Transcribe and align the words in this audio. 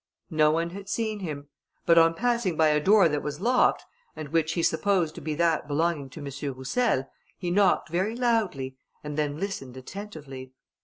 No 0.31 0.49
one 0.49 0.71
had 0.71 0.89
seen 0.89 1.19
him; 1.19 1.49
but 1.85 1.99
on 1.99 2.15
passing 2.15 2.57
by 2.57 2.69
a 2.69 2.79
door 2.79 3.07
that 3.07 3.21
was 3.21 3.39
locked, 3.39 3.85
and 4.15 4.29
which 4.29 4.53
he 4.53 4.63
supposed 4.63 5.13
to 5.13 5.21
be 5.21 5.35
that 5.35 5.67
belonging 5.67 6.09
to 6.09 6.19
M. 6.25 6.55
Roussel, 6.55 7.07
he 7.37 7.51
knocked 7.51 7.89
very 7.89 8.15
loudly, 8.15 8.77
and 9.03 9.15
then 9.15 9.37
listened 9.39 9.77
attentively. 9.77 10.53